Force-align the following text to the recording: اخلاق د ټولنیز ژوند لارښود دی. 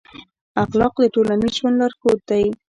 اخلاق 0.63 0.93
د 1.01 1.05
ټولنیز 1.13 1.53
ژوند 1.59 1.75
لارښود 1.79 2.19
دی. 2.29 2.45